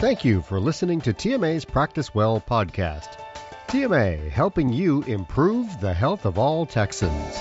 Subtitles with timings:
[0.00, 3.18] Thank you for listening to TMA's Practice Well podcast.
[3.66, 7.36] TMA, helping you improve the health of all Texans.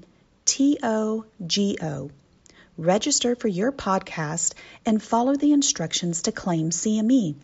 [2.78, 4.54] Register for your podcast
[4.86, 7.34] and follow the instructions to claim CME.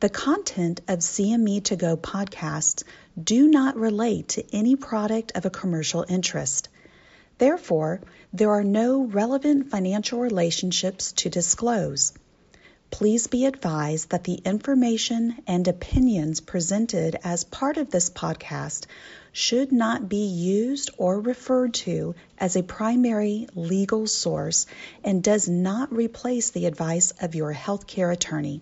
[0.00, 2.82] The content of CME to Go podcasts
[3.22, 6.68] do not relate to any product of a commercial interest.
[7.38, 8.00] Therefore,
[8.32, 12.12] there are no relevant financial relationships to disclose.
[12.90, 18.86] Please be advised that the information and opinions presented as part of this podcast
[19.32, 24.66] should not be used or referred to as a primary legal source
[25.04, 28.60] and does not replace the advice of your healthcare attorney.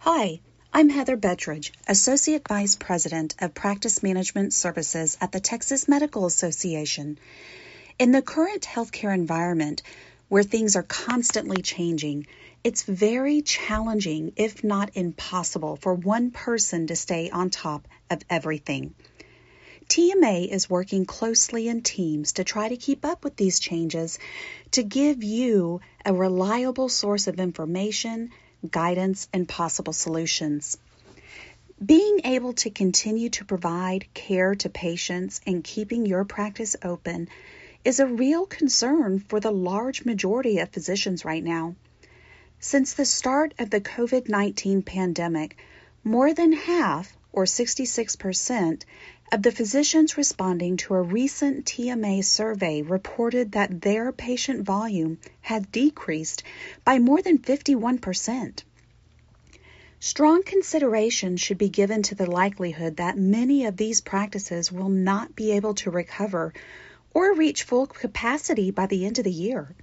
[0.00, 0.40] Hi,
[0.74, 7.18] I'm Heather Bettridge, Associate Vice President of Practice Management Services at the Texas Medical Association.
[7.98, 9.82] In the current healthcare environment,
[10.30, 12.26] where things are constantly changing,
[12.64, 18.94] it's very challenging, if not impossible, for one person to stay on top of everything.
[19.90, 24.18] TMA is working closely in teams to try to keep up with these changes
[24.70, 28.30] to give you a reliable source of information
[28.70, 30.78] guidance, and possible solutions.
[31.84, 37.28] Being able to continue to provide care to patients and keeping your practice open
[37.84, 41.74] is a real concern for the large majority of physicians right now.
[42.60, 45.56] Since the start of the COVID 19 pandemic,
[46.04, 48.82] more than half, or 66%,
[49.32, 55.72] of the physicians responding to a recent TMA survey reported that their patient volume had
[55.72, 56.42] decreased
[56.84, 58.62] by more than 51%.
[60.00, 65.36] Strong consideration should be given to the likelihood that many of these practices will not
[65.36, 66.52] be able to recover
[67.14, 69.74] or reach full capacity by the end of the year.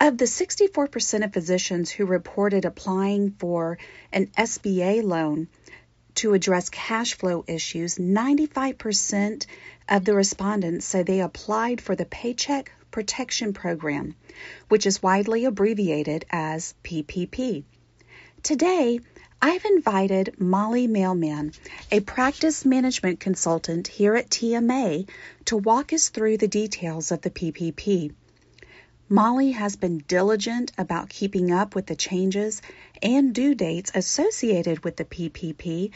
[0.00, 3.78] Of the 64% of physicians who reported applying for
[4.12, 5.48] an SBA loan,
[6.16, 9.46] to address cash flow issues, 95%
[9.88, 14.14] of the respondents say they applied for the Paycheck Protection Program,
[14.68, 17.64] which is widely abbreviated as PPP.
[18.42, 19.00] Today,
[19.40, 21.52] I've invited Molly Mailman,
[21.90, 25.08] a practice management consultant here at TMA,
[25.46, 28.12] to walk us through the details of the PPP.
[29.12, 32.62] Molly has been diligent about keeping up with the changes
[33.02, 35.90] and due dates associated with the PPP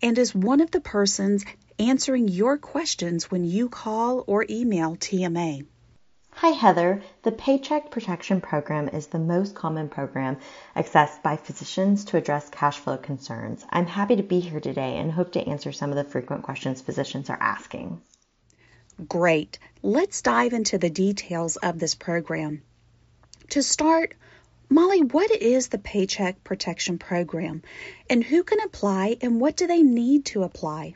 [0.00, 1.44] and is one of the persons
[1.78, 5.66] answering your questions when you call or email TMA.
[6.30, 7.02] Hi, Heather.
[7.24, 10.38] The Paycheck Protection Program is the most common program
[10.74, 13.66] accessed by physicians to address cash flow concerns.
[13.68, 16.80] I'm happy to be here today and hope to answer some of the frequent questions
[16.80, 18.00] physicians are asking.
[19.08, 19.58] Great.
[19.82, 22.62] Let's dive into the details of this program.
[23.50, 24.14] To start,
[24.68, 27.62] Molly, what is the Paycheck Protection Program
[28.08, 30.94] and who can apply and what do they need to apply?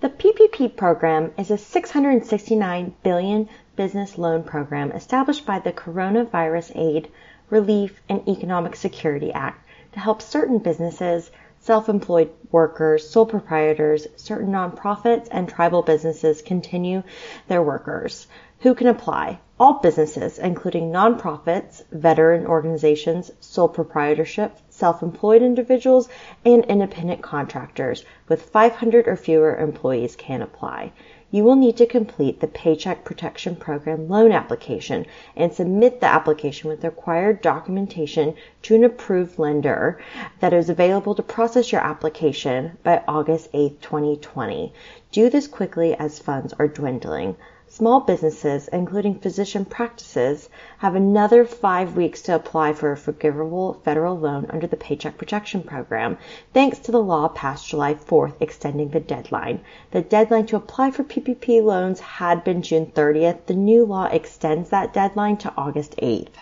[0.00, 7.08] The PPP program is a 669 billion business loan program established by the Coronavirus Aid,
[7.50, 11.30] Relief, and Economic Security Act to help certain businesses
[11.62, 17.04] self employed workers, sole proprietors, certain nonprofits, and tribal businesses continue
[17.46, 18.26] their workers.
[18.62, 19.38] Who can apply?
[19.60, 26.08] All businesses, including nonprofits, veteran organizations, sole proprietorship, self employed individuals,
[26.44, 30.90] and independent contractors with 500 or fewer employees can apply
[31.32, 36.68] you will need to complete the Paycheck Protection Program loan application and submit the application
[36.68, 39.98] with required documentation to an approved lender
[40.40, 44.74] that is available to process your application by August 8, 2020.
[45.10, 47.36] Do this quickly as funds are dwindling.
[47.74, 54.14] Small businesses, including physician practices, have another five weeks to apply for a forgivable federal
[54.18, 56.18] loan under the Paycheck Protection Program,
[56.52, 59.64] thanks to the law passed July 4th extending the deadline.
[59.90, 63.46] The deadline to apply for PPP loans had been June 30th.
[63.46, 66.36] The new law extends that deadline to August 8th.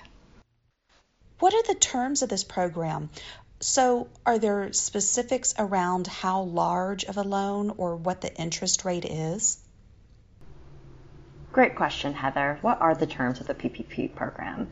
[1.39, 3.09] What are the terms of this program?
[3.61, 9.05] So, are there specifics around how large of a loan or what the interest rate
[9.05, 9.59] is?
[11.53, 12.59] Great question, Heather.
[12.61, 14.69] What are the terms of the PPP program?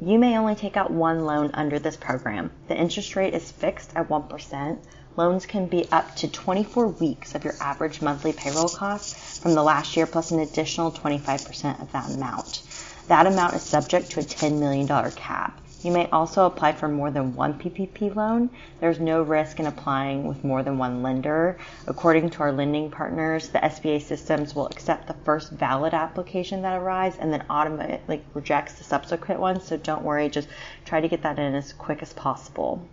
[0.00, 2.52] You may only take out one loan under this program.
[2.68, 4.78] The interest rate is fixed at 1%.
[5.16, 9.62] Loans can be up to 24 weeks of your average monthly payroll costs from the
[9.64, 12.62] last year plus an additional 25% of that amount.
[13.08, 15.60] That amount is subject to a $10 million cap.
[15.82, 18.50] You may also apply for more than one PPP loan.
[18.80, 21.56] There's no risk in applying with more than one lender.
[21.86, 26.78] According to our lending partners, the SBA systems will accept the first valid application that
[26.78, 29.64] arrives and then automatically rejects the subsequent ones.
[29.64, 30.48] So don't worry, just
[30.84, 32.86] try to get that in as quick as possible.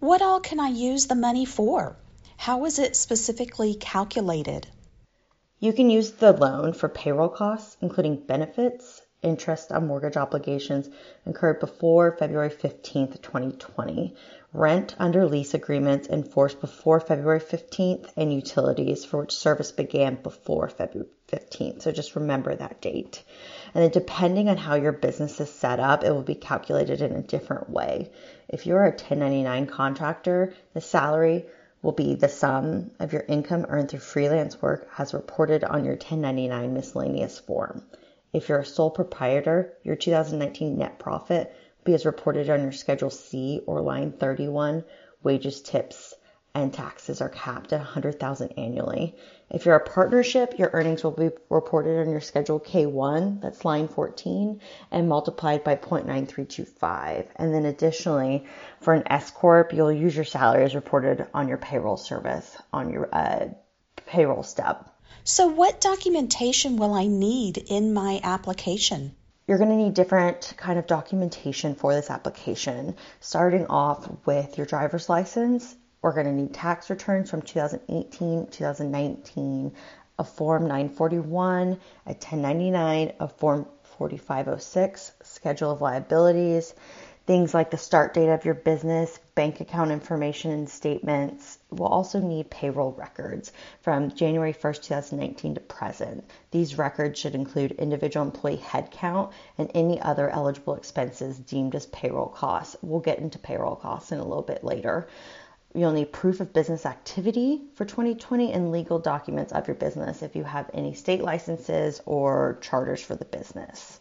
[0.00, 1.96] What all can I use the money for?
[2.36, 4.66] How is it specifically calculated?
[5.60, 10.88] You can use the loan for payroll costs, including benefits, interest on mortgage obligations
[11.26, 14.14] incurred before February 15th, 2020,
[14.52, 20.68] rent under lease agreements enforced before February 15th, and utilities for which service began before
[20.68, 21.82] February 15th.
[21.82, 23.24] So just remember that date.
[23.74, 27.12] And then depending on how your business is set up, it will be calculated in
[27.12, 28.10] a different way.
[28.48, 31.46] If you're a 1099 contractor, the salary
[31.82, 35.94] will be the sum of your income earned through freelance work as reported on your
[35.94, 37.82] 1099 miscellaneous form.
[38.34, 42.72] If you're a sole proprietor, your 2019 net profit will be as reported on your
[42.72, 44.82] Schedule C or line 31.
[45.22, 46.16] Wages, tips,
[46.52, 49.14] and taxes are capped at 100,000 annually.
[49.50, 53.86] If you're a partnership, your earnings will be reported on your Schedule K1, that's line
[53.86, 54.60] 14,
[54.90, 57.28] and multiplied by 0.9325.
[57.36, 58.46] And then additionally,
[58.80, 62.90] for an S corp, you'll use your salary as reported on your payroll service on
[62.90, 63.46] your uh,
[64.06, 64.90] payroll stub.
[65.26, 69.12] So, what documentation will I need in my application?
[69.46, 72.94] You're going to need different kind of documentation for this application.
[73.20, 79.72] Starting off with your driver's license, we're going to need tax returns from 2018, 2019,
[80.18, 83.66] a Form 941, a 1099, a Form
[83.96, 86.74] 4506, schedule of liabilities,
[87.26, 91.58] Things like the start date of your business, bank account information and statements.
[91.76, 96.30] We'll also need payroll records from January 1st, 2019 to present.
[96.50, 102.28] These records should include individual employee headcount and any other eligible expenses deemed as payroll
[102.28, 102.76] costs.
[102.82, 105.08] We'll get into payroll costs in a little bit later.
[105.74, 110.36] You'll need proof of business activity for 2020 and legal documents of your business if
[110.36, 114.00] you have any state licenses or charters for the business.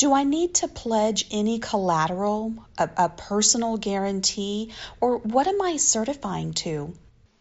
[0.00, 5.76] Do I need to pledge any collateral, a, a, personal guarantee, or what am I
[5.76, 6.94] certifying to?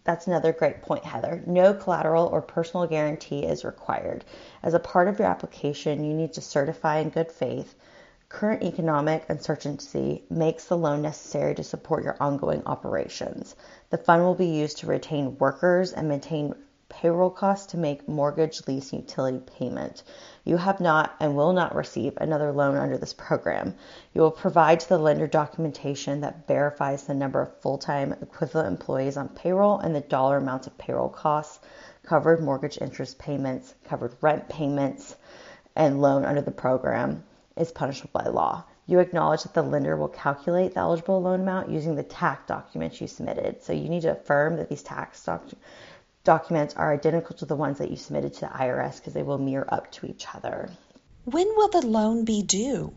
[0.04, 1.42] That's another great point, Heather.
[1.48, 4.26] No collateral or personal guarantee is required.
[4.62, 7.74] As a part of your application, you need to certify in good faith.
[8.28, 13.56] Current economic uncertainty makes the loan necessary to support your ongoing operations.
[13.90, 16.56] The fund will be used to retain workers and maintain
[16.90, 20.04] payroll costs to make mortgage, lease, utility payment.
[20.46, 23.76] You have not and will not receive another loan under this program.
[24.14, 28.68] You will provide to the lender documentation that verifies the number of full time equivalent
[28.68, 31.60] employees on payroll and the dollar amounts of payroll costs,
[32.04, 35.16] covered mortgage interest payments, covered rent payments,
[35.76, 37.24] and loan under the program
[37.56, 38.64] is punishable by law.
[38.86, 43.00] You acknowledge that the lender will calculate the eligible loan amount using the tax documents
[43.00, 43.62] you submitted.
[43.62, 45.56] So you need to affirm that these tax documents
[46.24, 49.38] documents are identical to the ones that you submitted to the IRS because they will
[49.38, 50.70] mirror up to each other.
[51.26, 52.94] When will the loan be due?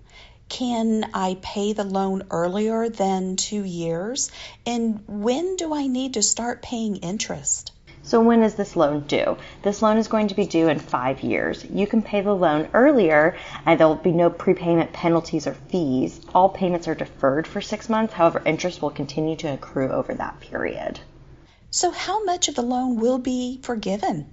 [0.48, 4.30] Can I pay the loan earlier than two years?
[4.66, 7.72] And when do I need to start paying interest?
[8.04, 9.36] So, when is this loan due?
[9.62, 11.64] This loan is going to be due in five years.
[11.64, 16.20] You can pay the loan earlier, and there will be no prepayment penalties or fees.
[16.34, 20.40] All payments are deferred for six months, however, interest will continue to accrue over that
[20.40, 20.98] period.
[21.74, 24.30] So, how much of the loan will be forgiven?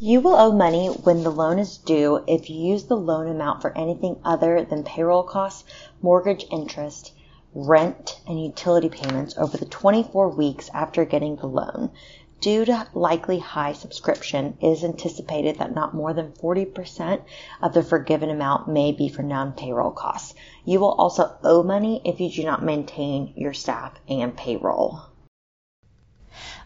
[0.00, 3.62] You will owe money when the loan is due if you use the loan amount
[3.62, 5.62] for anything other than payroll costs,
[6.00, 7.12] mortgage interest,
[7.54, 11.92] rent, and utility payments over the 24 weeks after getting the loan.
[12.40, 17.22] Due to likely high subscription, it is anticipated that not more than 40%
[17.62, 20.34] of the forgiven amount may be for non payroll costs.
[20.64, 25.02] You will also owe money if you do not maintain your staff and payroll.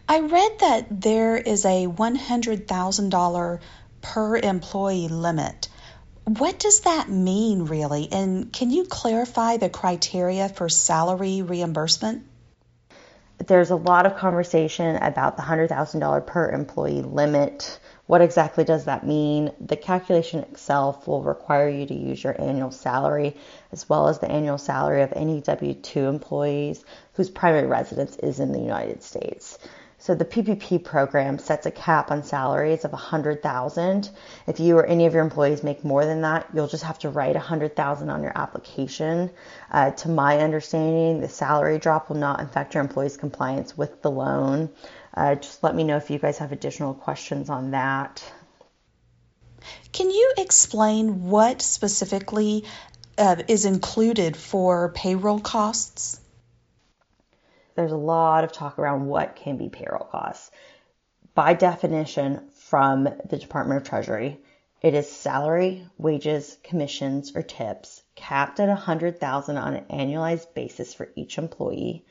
[0.07, 3.59] I read that there is a $100,000
[4.01, 5.69] per employee limit.
[6.25, 8.09] What does that mean, really?
[8.11, 12.25] And can you clarify the criteria for salary reimbursement?
[13.45, 17.79] There's a lot of conversation about the $100,000 per employee limit.
[18.07, 19.51] What exactly does that mean?
[19.59, 23.35] The calculation itself will require you to use your annual salary
[23.73, 28.39] as well as the annual salary of any W 2 employees whose primary residence is
[28.39, 29.59] in the United States.
[29.99, 34.09] So the PPP program sets a cap on salaries of 100,000.
[34.45, 37.09] If you or any of your employees make more than that, you'll just have to
[37.09, 39.31] write 100,000 on your application.
[39.71, 44.11] Uh, to my understanding, the salary drop will not affect your employees' compliance with the
[44.11, 44.69] loan.
[45.15, 48.23] Uh, just let me know if you guys have additional questions on that.
[49.91, 52.65] Can you explain what specifically
[53.17, 56.19] uh, is included for payroll costs?
[57.77, 60.49] There's a lot of talk around what can be payroll costs.
[61.35, 64.41] By definition, from the Department of Treasury,
[64.81, 71.09] it is salary, wages, commissions, or tips capped at 100,000 on an annualized basis for
[71.15, 72.03] each employee.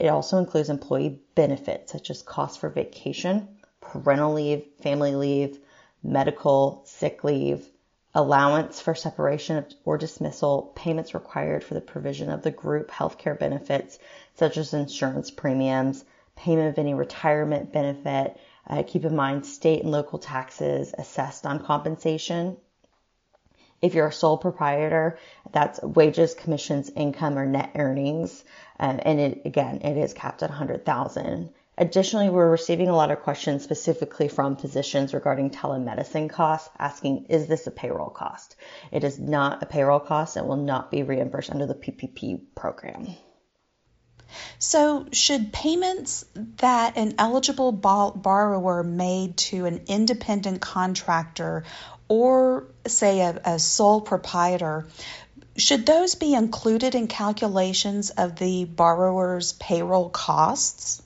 [0.00, 5.60] It also includes employee benefits such as costs for vacation, parental leave, family leave,
[6.02, 7.68] medical, sick leave,
[8.16, 13.98] allowance for separation or dismissal, payments required for the provision of the group healthcare benefits,
[14.36, 16.02] such as insurance premiums,
[16.34, 18.40] payment of any retirement benefit.
[18.66, 22.56] Uh, keep in mind state and local taxes assessed on compensation.
[23.82, 25.18] If you're a sole proprietor,
[25.52, 28.42] that's wages, commissions, income, or net earnings.
[28.80, 31.50] Um, and it, again, it is capped at 100,000.
[31.78, 37.46] Additionally, we're receiving a lot of questions specifically from physicians regarding telemedicine costs, asking, is
[37.46, 38.56] this a payroll cost?
[38.90, 43.08] It is not a payroll cost and will not be reimbursed under the PPP program.
[44.58, 46.24] So, should payments
[46.56, 51.64] that an eligible borrower made to an independent contractor
[52.08, 54.88] or, say, a, a sole proprietor,
[55.56, 61.02] should those be included in calculations of the borrower's payroll costs?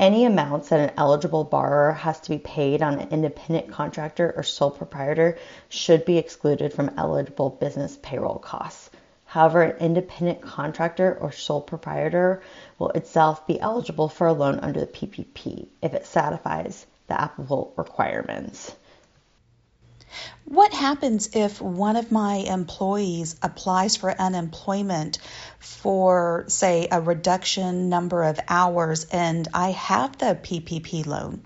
[0.00, 4.42] Any amounts that an eligible borrower has to be paid on an independent contractor or
[4.42, 5.36] sole proprietor
[5.68, 8.88] should be excluded from eligible business payroll costs.
[9.26, 12.40] However, an independent contractor or sole proprietor
[12.78, 17.74] will itself be eligible for a loan under the PPP if it satisfies the applicable
[17.76, 18.74] requirements.
[20.44, 25.18] What happens if one of my employees applies for unemployment
[25.58, 31.44] for, say, a reduction number of hours and I have the PPP loan?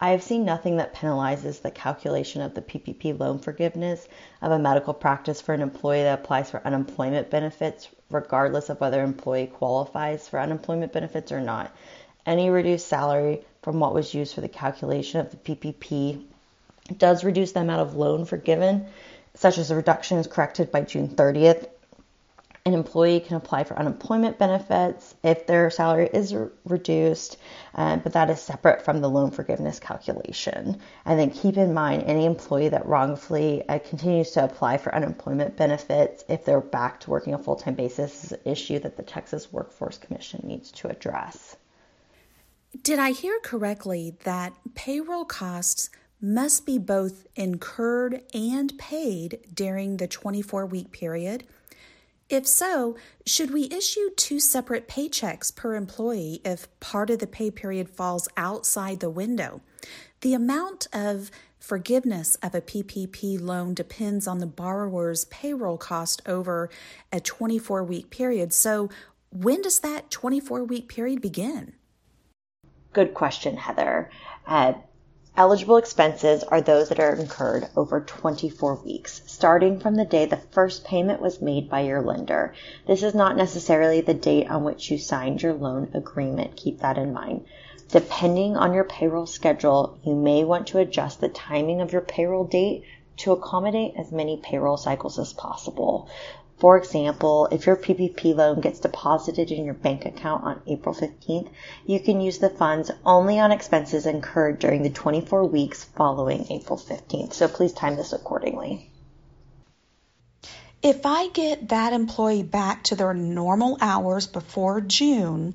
[0.00, 4.06] I have seen nothing that penalizes the calculation of the PPP loan forgiveness
[4.40, 9.02] of a medical practice for an employee that applies for unemployment benefits, regardless of whether
[9.02, 11.74] employee qualifies for unemployment benefits or not.
[12.24, 16.24] Any reduced salary from what was used for the calculation of the PPP
[16.96, 18.86] does reduce the amount of loan forgiven,
[19.34, 21.68] such as a reduction is corrected by June 30th.
[22.64, 27.38] An employee can apply for unemployment benefits if their salary is re- reduced,
[27.74, 30.78] uh, but that is separate from the loan forgiveness calculation.
[31.06, 35.56] And then keep in mind any employee that wrongfully uh, continues to apply for unemployment
[35.56, 39.02] benefits if they're back to working a full time basis is an issue that the
[39.02, 41.56] Texas Workforce Commission needs to address.
[42.82, 45.88] Did I hear correctly that payroll costs
[46.20, 51.44] must be both incurred and paid during the 24 week period?
[52.28, 57.50] If so, should we issue two separate paychecks per employee if part of the pay
[57.50, 59.62] period falls outside the window?
[60.20, 66.68] The amount of forgiveness of a PPP loan depends on the borrower's payroll cost over
[67.10, 68.52] a 24 week period.
[68.52, 68.90] So,
[69.30, 71.74] when does that 24 week period begin?
[72.92, 74.10] Good question, Heather.
[74.46, 74.74] Uh,
[75.38, 80.36] Eligible expenses are those that are incurred over 24 weeks, starting from the day the
[80.36, 82.52] first payment was made by your lender.
[82.88, 86.56] This is not necessarily the date on which you signed your loan agreement.
[86.56, 87.44] Keep that in mind.
[87.88, 92.42] Depending on your payroll schedule, you may want to adjust the timing of your payroll
[92.42, 92.82] date
[93.18, 96.08] to accommodate as many payroll cycles as possible.
[96.58, 101.48] For example, if your PPP loan gets deposited in your bank account on April 15th,
[101.86, 106.76] you can use the funds only on expenses incurred during the 24 weeks following April
[106.76, 107.32] 15th.
[107.32, 108.90] So please time this accordingly.
[110.82, 115.54] If I get that employee back to their normal hours before June,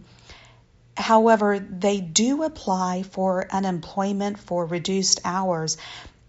[0.96, 5.78] however, they do apply for unemployment for reduced hours,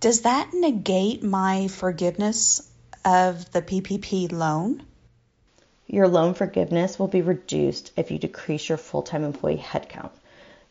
[0.00, 2.68] does that negate my forgiveness
[3.04, 4.82] of the PPP loan?
[5.86, 10.12] Your loan forgiveness will be reduced if you decrease your full time employee headcount.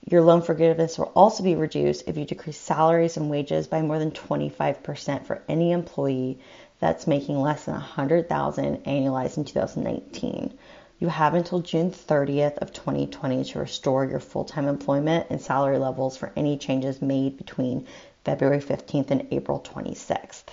[0.09, 3.99] Your loan forgiveness will also be reduced if you decrease salaries and wages by more
[3.99, 6.39] than 25% for any employee
[6.79, 10.57] that's making less than 100,000 annualized in 2019.
[10.97, 16.17] You have until June 30th of 2020 to restore your full-time employment and salary levels
[16.17, 17.85] for any changes made between
[18.25, 20.45] February 15th and April 26th.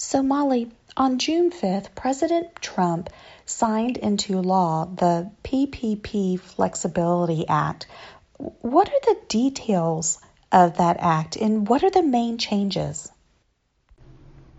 [0.00, 3.10] So, Molly, on June 5th, President Trump
[3.46, 7.88] signed into law the PPP Flexibility Act.
[8.36, 10.20] What are the details
[10.52, 13.10] of that act and what are the main changes?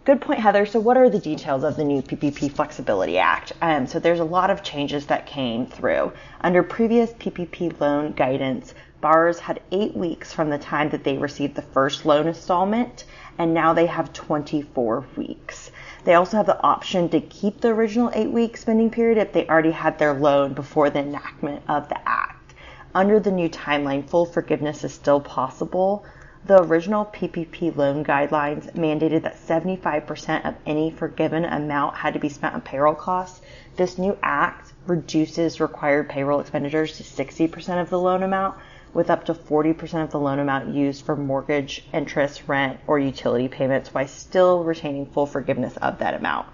[0.04, 0.66] Good point, Heather.
[0.66, 3.54] So, what are the details of the new PPP Flexibility Act?
[3.62, 6.12] Um, so, there's a lot of changes that came through.
[6.42, 11.56] Under previous PPP loan guidance, borrowers had eight weeks from the time that they received
[11.56, 13.06] the first loan installment,
[13.40, 15.72] and now they have 24 weeks.
[16.04, 19.48] They also have the option to keep the original eight week spending period if they
[19.48, 22.54] already had their loan before the enactment of the act.
[22.94, 26.06] Under the new timeline, full forgiveness is still possible,
[26.46, 32.30] the original PPP loan guidelines mandated that 75% of any forgiven amount had to be
[32.30, 33.42] spent on payroll costs.
[33.76, 38.58] This new act reduces required payroll expenditures to 60% of the loan amount,
[38.94, 43.48] with up to 40% of the loan amount used for mortgage, interest, rent, or utility
[43.48, 46.48] payments while still retaining full forgiveness of that amount.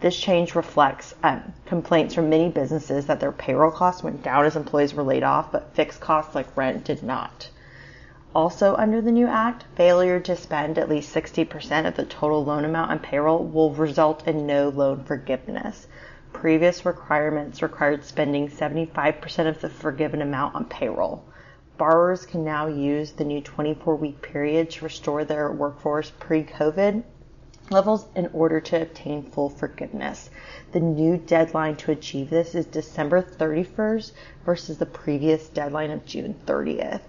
[0.00, 4.54] This change reflects um, complaints from many businesses that their payroll costs went down as
[4.54, 7.48] employees were laid off, but fixed costs like rent did not.
[8.34, 12.66] Also under the new act, failure to spend at least 60% of the total loan
[12.66, 15.86] amount on payroll will result in no loan forgiveness.
[16.34, 21.24] Previous requirements required spending 75% of the forgiven amount on payroll.
[21.78, 27.02] Borrowers can now use the new 24 week period to restore their workforce pre COVID
[27.70, 30.30] levels in order to obtain full forgiveness.
[30.72, 34.12] The new deadline to achieve this is December 31st
[34.44, 37.02] versus the previous deadline of June 30th.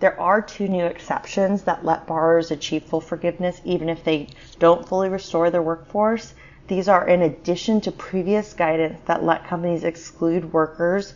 [0.00, 4.88] There are two new exceptions that let borrowers achieve full forgiveness even if they don't
[4.88, 6.34] fully restore their workforce.
[6.68, 11.14] These are in addition to previous guidance that let companies exclude workers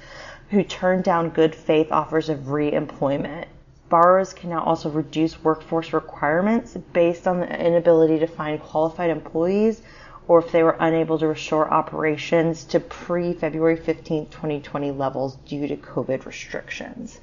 [0.53, 3.47] who turn down good faith offers of reemployment.
[3.89, 9.83] Borrowers can now also reduce workforce requirements based on the inability to find qualified employees
[10.29, 15.67] or if they were unable to restore operations to pre February 15, 2020 levels due
[15.67, 17.19] to COVID restrictions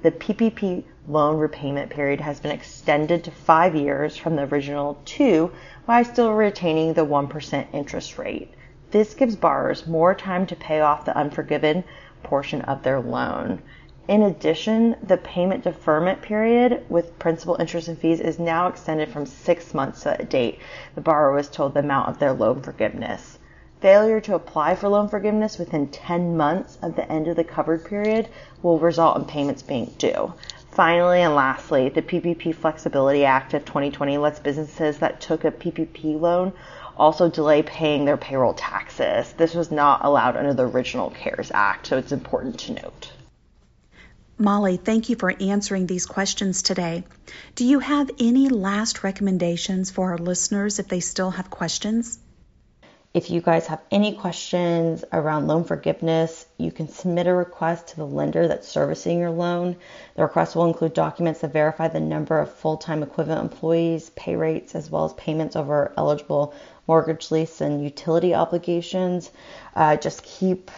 [0.00, 5.50] the PPP loan repayment period has been extended to five years from the original two
[5.86, 8.54] while still retaining the 1% interest rate.
[8.92, 11.82] This gives borrowers more time to pay off the unforgiven
[12.22, 13.62] portion of their loan.
[14.08, 19.26] In addition, the payment deferment period with principal, interest, and fees is now extended from
[19.26, 20.58] six months to a date
[20.94, 23.38] the borrower was told the amount of their loan forgiveness.
[23.80, 27.84] Failure to apply for loan forgiveness within 10 months of the end of the covered
[27.84, 28.28] period
[28.62, 30.32] will result in payments being due.
[30.70, 36.20] Finally and lastly, the PPP Flexibility Act of 2020 lets businesses that took a PPP
[36.20, 36.52] loan
[36.98, 39.32] also delay paying their payroll taxes.
[39.32, 43.12] This was not allowed under the original CARES Act, so it's important to note.
[44.40, 47.02] Molly, thank you for answering these questions today.
[47.56, 52.18] Do you have any last recommendations for our listeners if they still have questions?
[53.14, 57.96] If you guys have any questions around loan forgiveness, you can submit a request to
[57.96, 59.76] the lender that's servicing your loan.
[60.14, 64.36] The request will include documents that verify the number of full time equivalent employees, pay
[64.36, 66.54] rates, as well as payments over eligible
[66.88, 69.30] mortgage, lease, and utility obligations.
[69.76, 70.70] Uh, just keep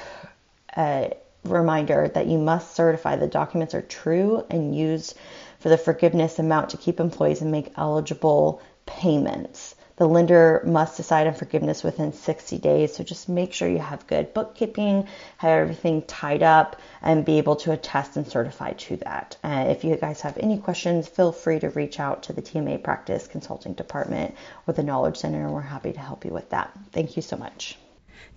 [0.76, 5.16] a reminder that you must certify the documents are true and used
[5.60, 9.74] for the forgiveness amount to keep employees and make eligible payments.
[10.00, 12.96] The lender must decide on forgiveness within 60 days.
[12.96, 17.56] So just make sure you have good bookkeeping, have everything tied up, and be able
[17.56, 19.36] to attest and certify to that.
[19.44, 22.82] Uh, if you guys have any questions, feel free to reach out to the TMA
[22.82, 24.34] Practice Consulting Department
[24.66, 26.70] or the Knowledge Center, and we're happy to help you with that.
[26.92, 27.76] Thank you so much.